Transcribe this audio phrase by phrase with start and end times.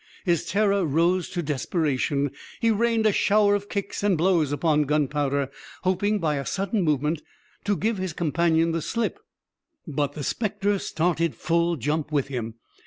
[0.25, 5.51] His terror rose to desperation; he rained a shower of kicks and blows upon Gunpowder,
[5.83, 7.21] hoping, by a sudden movement,
[7.65, 9.19] to give his companion the slip
[9.85, 12.55] but the specter started full jump with him.